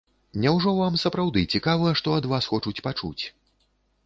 Няўжо 0.45 0.71
вам 0.77 0.97
сапраўды 1.03 1.43
цікава, 1.57 1.93
што 2.01 2.17
ад 2.21 2.25
вас 2.33 2.49
хочуць 2.55 2.75
пачуць? 2.89 3.19